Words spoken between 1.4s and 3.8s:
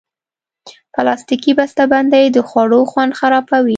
بستهبندۍ د خوړو خوند خرابوي.